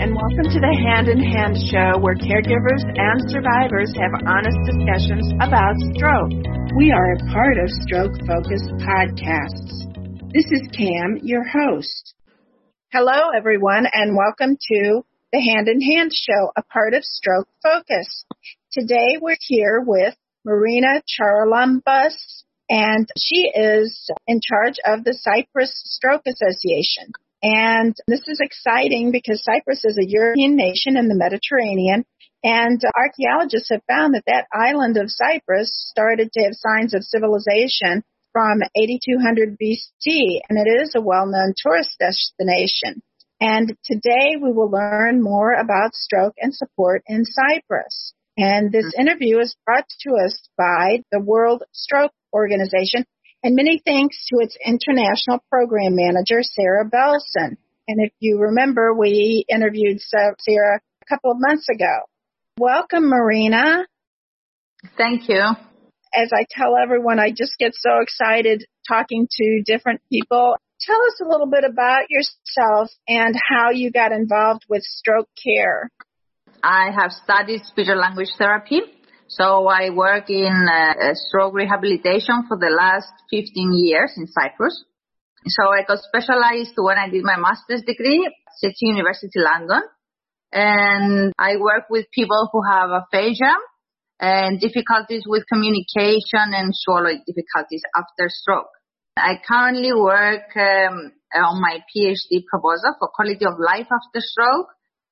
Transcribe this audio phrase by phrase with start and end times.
[0.00, 5.28] and welcome to the Hand in Hand show where caregivers and survivors have honest discussions
[5.44, 6.32] about stroke.
[6.72, 9.92] We are a part of Stroke Focus Podcasts.
[10.32, 12.14] This is Cam, your host.
[12.90, 15.02] Hello, everyone, and welcome to
[15.34, 18.24] the Hand in Hand show, a part of Stroke Focus.
[18.72, 22.16] Today we're here with Marina Charalambous,
[22.70, 27.12] and she is in charge of the Cyprus Stroke Association.
[27.42, 32.04] And this is exciting because Cyprus is a European nation in the Mediterranean.
[32.42, 38.02] And archaeologists have found that that island of Cyprus started to have signs of civilization
[38.32, 43.02] from 8200 BC, and it is a well-known tourist destination.
[43.40, 48.14] And today we will learn more about stroke and support in Cyprus.
[48.36, 49.00] And this mm.
[49.00, 53.04] interview is brought to us by the World Stroke Organization
[53.42, 57.56] and many thanks to its international program manager, Sarah Belson.
[57.88, 62.00] And if you remember, we interviewed Sarah a couple of months ago.
[62.58, 63.86] Welcome, Marina.
[64.96, 65.42] Thank you.
[66.12, 70.56] As I tell everyone, I just get so excited talking to different people.
[70.80, 75.90] Tell us a little bit about yourself and how you got involved with stroke care.
[76.62, 78.80] I have studied speech and language therapy
[79.30, 84.84] so I work in uh, stroke rehabilitation for the last 15 years in Cyprus.
[85.46, 89.82] So I got specialized when I did my master's degree at City University London.
[90.52, 93.54] And I work with people who have aphasia
[94.18, 98.74] and difficulties with communication and swallowing difficulties after stroke.
[99.16, 104.66] I currently work um, on my PhD proposal for quality of life after stroke,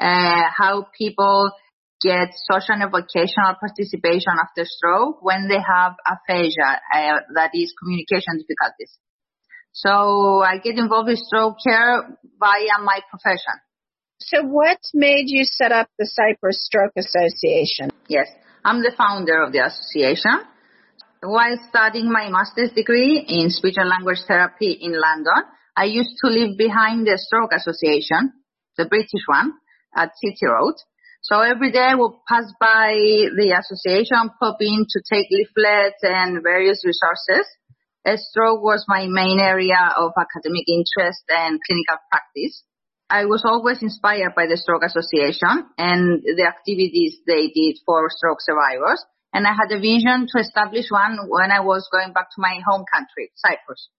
[0.00, 1.52] uh, how people
[2.00, 8.40] get social and vocational participation after stroke when they have aphasia, uh, that is communication
[8.40, 8.96] difficulties.
[9.72, 13.60] So I get involved with stroke care via my profession.
[14.18, 17.90] So what made you set up the Cyprus Stroke Association?
[18.08, 18.28] Yes,
[18.64, 20.44] I'm the founder of the association.
[21.22, 25.44] While studying my master's degree in speech and language therapy in London,
[25.76, 28.32] I used to live behind the Stroke Association,
[28.76, 29.52] the British one,
[29.96, 30.74] at City Road.
[31.22, 32.96] So every day I would pass by
[33.36, 37.46] the association, pop in to take leaflets and various resources.
[38.06, 42.64] A stroke was my main area of academic interest and clinical practice.
[43.10, 48.38] I was always inspired by the Stroke Association and the activities they did for stroke
[48.40, 49.04] survivors.
[49.34, 52.60] And I had a vision to establish one when I was going back to my
[52.66, 53.90] home country, Cyprus.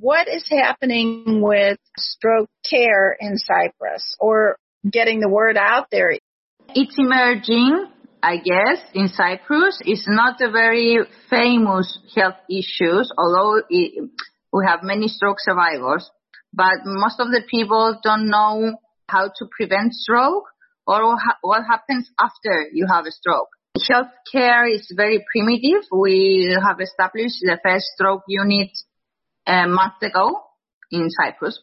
[0.00, 4.56] What is happening with stroke care in Cyprus or
[4.88, 6.12] getting the word out there?
[6.74, 7.86] It's emerging,
[8.22, 9.78] I guess, in Cyprus.
[9.84, 10.98] It's not a very
[11.28, 14.10] famous health issue, although it,
[14.52, 16.08] we have many stroke survivors.
[16.52, 18.76] But most of the people don't know
[19.08, 20.44] how to prevent stroke
[20.86, 23.48] or what happens after you have a stroke.
[23.78, 25.86] Healthcare is very primitive.
[25.92, 28.70] We have established the first stroke unit
[29.46, 30.42] a month ago
[30.90, 31.60] in Cyprus.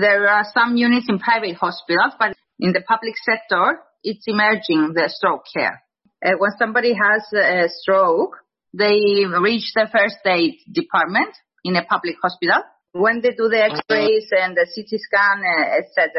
[0.00, 5.08] There are some units in private hospitals, but in the public sector, it's emerging, the
[5.08, 5.82] stroke care.
[6.24, 8.36] Uh, when somebody has a stroke,
[8.72, 11.34] they reach the first aid department
[11.64, 12.62] in a public hospital.
[12.92, 16.10] When they do the x-rays and the CT scan, uh, etc.,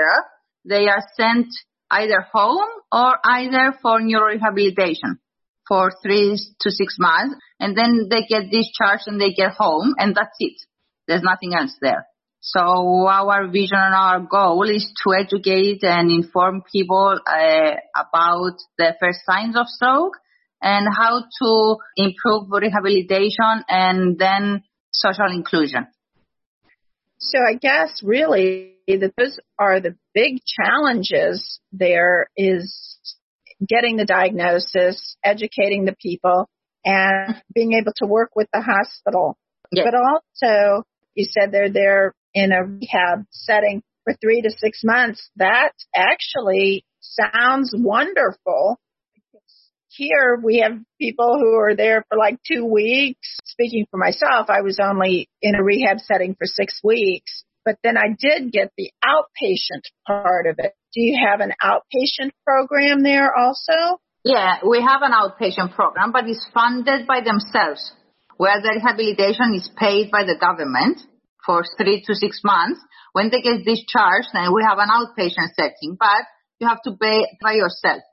[0.66, 1.48] they are sent
[1.90, 5.20] either home or either for neurorehabilitation
[5.68, 7.36] for three to six months.
[7.60, 10.62] And then they get discharged and they get home and that's it.
[11.08, 12.08] There's nothing else there.
[12.44, 18.96] So our vision and our goal is to educate and inform people uh, about the
[19.00, 20.18] first signs of stroke
[20.60, 25.86] and how to improve rehabilitation and then social inclusion.
[27.20, 32.98] So I guess really that those are the big challenges there is
[33.66, 36.50] getting the diagnosis, educating the people,
[36.84, 39.38] and being able to work with the hospital.
[39.72, 39.86] Yes.
[39.86, 45.30] But also, you said they're there in a rehab setting for three to six months,
[45.38, 48.80] that actually sounds wonderful.
[49.90, 53.38] Here we have people who are there for like two weeks.
[53.46, 57.98] Speaking for myself, I was only in a rehab setting for six weeks, but then
[57.98, 60.74] I did get the outpatient part of it.
[60.94, 64.00] Do you have an outpatient program there also?
[64.24, 67.92] Yeah, we have an outpatient program, but it's funded by themselves,
[68.38, 71.02] where the rehabilitation is paid by the government
[71.46, 72.80] for three to six months.
[73.14, 76.24] When they get discharged, then we have an outpatient setting, but
[76.60, 78.04] you have to pay by yourself.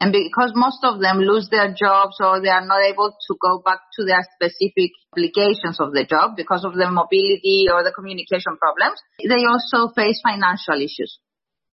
[0.00, 3.60] And because most of them lose their jobs or they are not able to go
[3.62, 8.56] back to their specific obligations of the job because of the mobility or the communication
[8.56, 11.20] problems, they also face financial issues.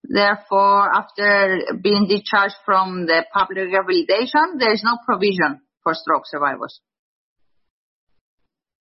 [0.04, 6.80] Therefore, after being discharged from the public rehabilitation, there is no provision for stroke survivors.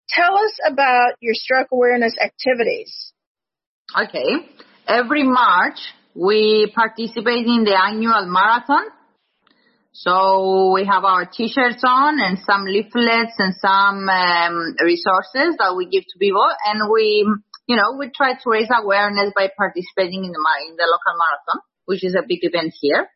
[0.10, 3.14] Tell us about your stroke awareness activities.
[3.96, 4.50] Okay.
[4.88, 5.80] Every March,
[6.16, 8.86] we participate in the annual marathon.
[9.92, 15.90] So we have our t-shirts on and some leaflets and some um, resources that we
[15.90, 17.26] give to people and we
[17.68, 21.62] you know, we try to raise awareness by participating in the, in the local marathon,
[21.86, 23.10] which is a big event here.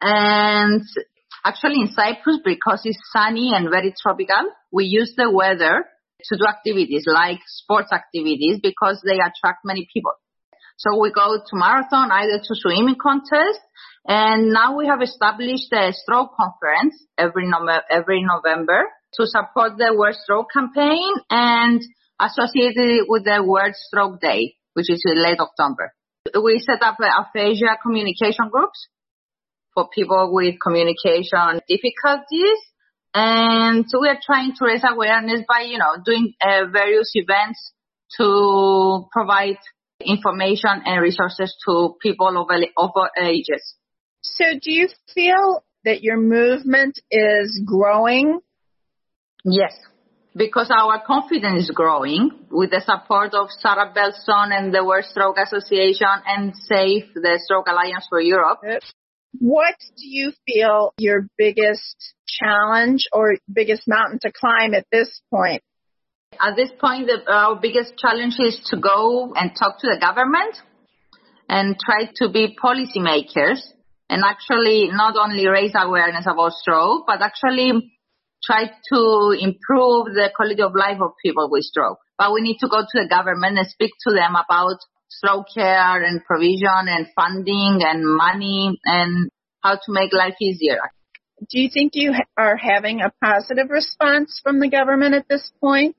[0.00, 0.82] And
[1.44, 5.84] actually in Cyprus, because it's sunny and very tropical, we use the weather
[6.28, 10.12] to do activities like sports activities because they attract many people.
[10.78, 13.60] So we go to marathon, either to swimming contest,
[14.08, 19.94] and now we have established a stroke conference every, no- every November to support the
[19.94, 21.82] World Stroke campaign and
[22.20, 25.92] associated with the World Stroke Day, which is in late October.
[26.32, 28.88] We set up aphasia communication groups
[29.74, 32.58] for people with communication difficulties.
[33.14, 37.72] And so we are trying to raise awareness by, you know, doing uh, various events
[38.18, 39.58] to provide
[40.00, 43.74] information and resources to people over, over ages.
[44.22, 48.40] So do you feel that your movement is growing?
[49.44, 49.72] Yes
[50.36, 55.36] because our confidence is growing with the support of Sarah Belson and the World Stroke
[55.38, 58.60] Association and SAFE, the Stroke Alliance for Europe.
[59.38, 65.62] What do you feel your biggest challenge or biggest mountain to climb at this point?
[66.40, 70.56] At this point, the, our biggest challenge is to go and talk to the government
[71.48, 73.60] and try to be policymakers
[74.08, 77.92] and actually not only raise awareness about stroke, but actually
[78.42, 81.98] try to improve the quality of life of people with stroke.
[82.18, 84.78] But we need to go to the government and speak to them about
[85.10, 89.30] stroke care and provision and funding and money and
[89.62, 90.80] how to make life easier.
[91.50, 95.96] Do you think you are having a positive response from the government at this point?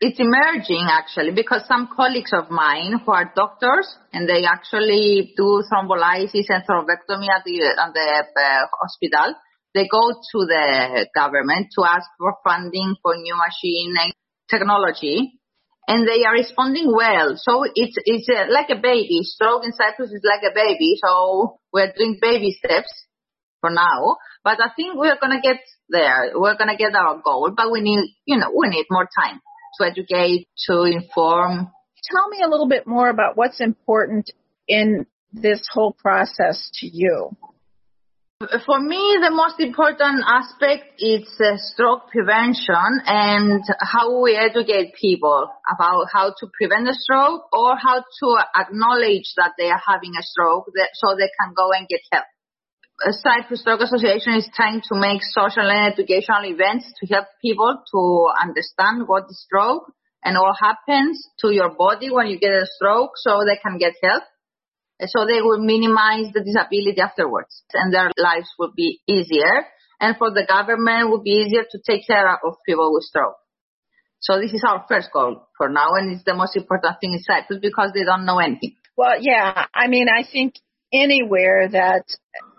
[0.00, 5.62] It's emerging actually because some colleagues of mine who are doctors and they actually do
[5.70, 9.34] thrombolysis and thrombectomy at the, at the uh, hospital
[9.74, 14.12] they go to the government to ask for funding for new machine and
[14.48, 15.40] technology
[15.86, 17.34] and they are responding well.
[17.36, 19.20] So it's, it's a, like a baby.
[19.22, 20.96] Stroke in Cyprus is like a baby.
[21.02, 22.92] So we're doing baby steps
[23.60, 26.32] for now, but I think we're to get there.
[26.34, 29.40] We're to get our goal, but we need, you know, we need more time
[29.78, 31.70] to educate, to inform.
[32.10, 34.30] Tell me a little bit more about what's important
[34.68, 37.36] in this whole process to you.
[38.66, 45.48] For me, the most important aspect is uh, stroke prevention and how we educate people
[45.70, 50.22] about how to prevent a stroke or how to acknowledge that they are having a
[50.22, 52.24] stroke that, so they can go and get help.
[53.10, 58.00] Cyprus Stroke Association is trying to make social and educational events to help people to
[58.40, 59.92] understand what is stroke
[60.24, 63.94] and what happens to your body when you get a stroke so they can get
[64.02, 64.22] help
[65.06, 69.66] so they will minimize the disability afterwards and their lives will be easier.
[70.00, 73.36] And for the government, it will be easier to take care of people with stroke.
[74.20, 77.22] So this is our first goal for now, and it's the most important thing in
[77.22, 78.74] Cyprus because they don't know anything.
[78.96, 80.54] Well, yeah, I mean, I think
[80.94, 82.04] anywhere that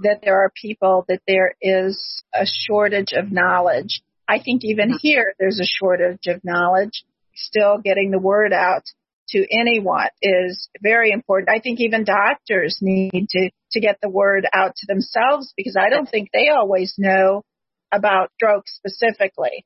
[0.02, 4.02] that there are people that there is a shortage of knowledge.
[4.28, 4.98] I think even mm-hmm.
[5.02, 7.04] here there's a shortage of knowledge.
[7.34, 8.84] Still getting the word out
[9.30, 11.50] to anyone is very important.
[11.50, 15.90] I think even doctors need to, to get the word out to themselves because I
[15.90, 17.44] don't think they always know
[17.92, 19.66] about stroke specifically.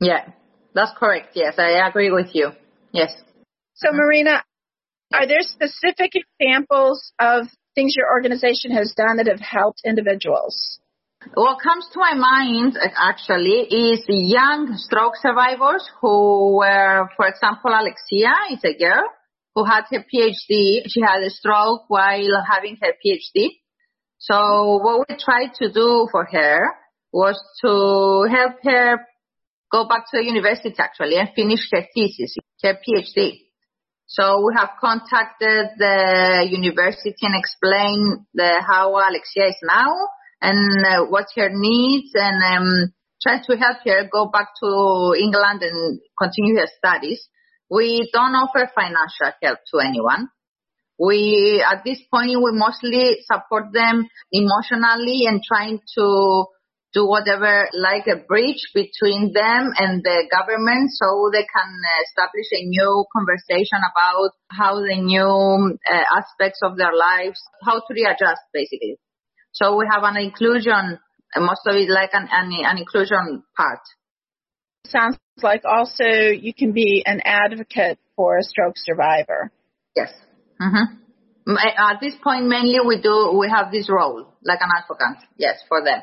[0.00, 0.30] Yeah,
[0.74, 1.32] that's correct.
[1.34, 2.50] Yes, I agree with you.
[2.92, 3.14] Yes.
[3.74, 3.96] So mm-hmm.
[3.96, 4.42] Marina,
[5.12, 10.80] are there specific examples of things your organization has done that have helped individuals?
[11.34, 18.32] What comes to my mind actually is young stroke survivors who were, for example, Alexia
[18.50, 19.04] is a girl
[19.54, 20.82] who had her PhD.
[20.86, 23.50] She had a stroke while having her PhD.
[24.18, 26.70] So what we tried to do for her
[27.12, 29.06] was to help her
[29.70, 33.42] go back to the university actually and finish her thesis, her PhD.
[34.06, 39.92] So we have contacted the university and explained the, how Alexia is now
[40.42, 41.06] and uh,
[41.36, 46.68] her needs and um, try to help her go back to England and continue her
[46.76, 47.28] studies.
[47.70, 50.28] We don't offer financial help to anyone.
[50.98, 56.46] We, at this point, we mostly support them emotionally and trying to
[56.92, 61.70] do whatever, like a bridge between them and the government so they can
[62.04, 67.94] establish a new conversation about how the new uh, aspects of their lives, how to
[67.94, 68.98] readjust basically.
[69.52, 70.98] So we have an inclusion,
[71.36, 73.80] most of it like an, an, an inclusion part.
[74.86, 79.52] Sounds like also you can be an advocate for a stroke survivor.
[79.94, 80.12] Yes.
[80.60, 81.56] Mm-hmm.
[81.56, 85.84] At this point, mainly we do, we have this role, like an advocate, yes, for
[85.84, 86.02] them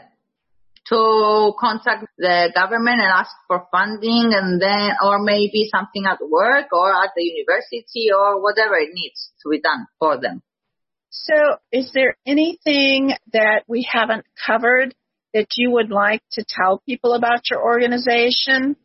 [0.89, 6.67] to contact the government and ask for funding and then, or maybe something at work
[6.73, 10.41] or at the university or whatever it needs to be done for them.
[11.09, 14.93] So is there anything that we haven't covered
[15.33, 18.75] that you would like to tell people about your organization?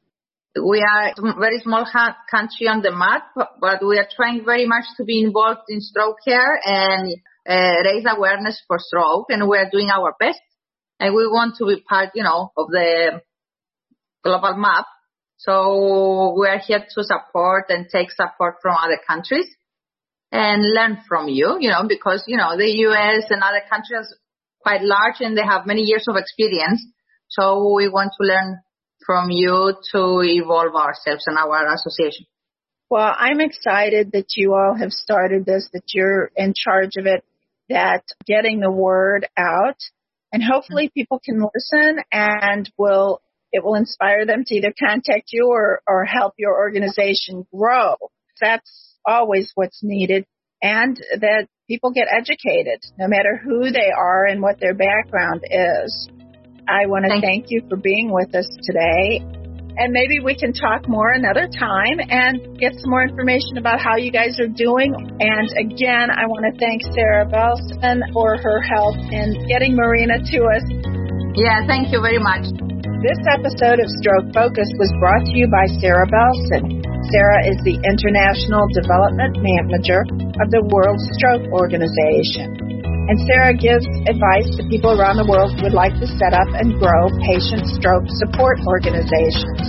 [0.55, 1.85] We are a very small
[2.31, 6.19] country on the map, but we are trying very much to be involved in stroke
[6.25, 7.17] care and
[7.49, 10.41] uh, raise awareness for stroke, and we are doing our best
[11.01, 13.21] and we want to be part, you know, of the
[14.23, 14.87] global map.
[15.37, 19.47] So we are here to support and take support from other countries
[20.35, 24.13] and learn from you, you know, because, you know, the US and other countries
[24.61, 26.85] quite large and they have many years of experience.
[27.29, 28.59] So we want to learn
[29.07, 32.27] from you to evolve ourselves and our association.
[32.91, 37.25] Well, I'm excited that you all have started this, that you're in charge of it,
[37.69, 39.79] that getting the word out
[40.33, 43.23] and hopefully people can listen and will
[43.53, 47.95] it will inspire them to either contact you or, or help your organization grow.
[48.41, 50.25] That's always what's needed
[50.63, 56.09] and that people get educated no matter who they are and what their background is.
[56.69, 59.21] I want to thank you for being with us today
[59.77, 63.97] and maybe we can talk more another time and get some more information about how
[63.97, 64.95] you guys are doing.
[65.19, 70.39] And again, I want to thank Sarah Belson for her help in getting Marina to
[70.47, 70.63] us.
[71.35, 72.64] Yeah, thank you very much.
[73.05, 76.81] This episode of Stroke Focus was brought to you by Sarah Belson.
[77.13, 80.09] Sarah is the International Development Manager
[80.41, 82.57] of the World Stroke Organization.
[82.81, 86.49] And Sarah gives advice to people around the world who would like to set up
[86.57, 89.61] and grow patient stroke support organizations.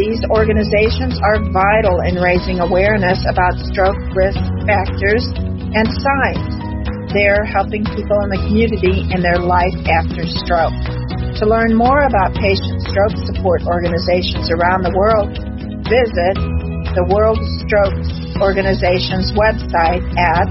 [0.00, 5.28] These organizations are vital in raising awareness about stroke risk factors
[5.76, 6.56] and signs.
[7.12, 11.05] They're helping people in the community in their life after stroke.
[11.36, 15.36] To learn more about patient stroke support organizations around the world,
[15.84, 16.32] visit
[16.96, 17.92] the World Stroke
[18.40, 20.48] Organization's website at